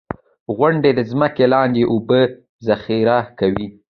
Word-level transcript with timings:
•غونډۍ 0.57 0.91
د 0.95 0.99
ځمکې 1.11 1.45
لاندې 1.53 1.81
اوبه 1.91 2.21
ذخېره 2.67 3.17
کوي. 3.39 3.67